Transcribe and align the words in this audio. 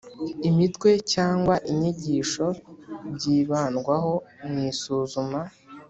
Imitwe 0.49 0.89
cyangwa 1.13 1.55
inyigisho 1.71 2.45
byibandwaho 3.15 4.13
mu 4.49 4.57
isuzuma; 4.71 5.39